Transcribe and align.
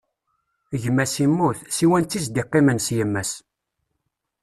Gma-s 0.81 1.15
immut, 1.25 1.57
siwa 1.75 1.97
netta 1.99 2.15
i 2.17 2.21
s-d-iqqimen 2.25 2.79
s 2.81 2.87
yemma-s. 2.97 3.31